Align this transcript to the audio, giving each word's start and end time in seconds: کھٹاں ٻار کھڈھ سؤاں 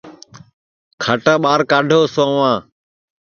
کھٹاں 1.01 1.37
ٻار 1.43 1.59
کھڈھ 1.71 1.93
سؤاں 2.15 2.55